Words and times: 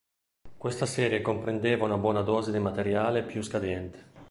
Questa 0.57 0.87
serie 0.87 1.21
comprendeva 1.21 1.85
una 1.85 1.99
buona 1.99 2.21
dose 2.23 2.51
di 2.51 2.57
materiale 2.57 3.21
più 3.23 3.43
scadente. 3.43 4.09